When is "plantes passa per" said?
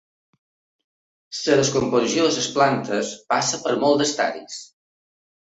2.57-3.77